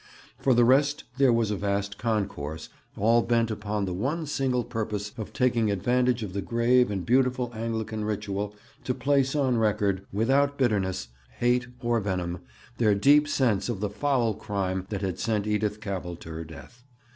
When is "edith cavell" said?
15.45-16.15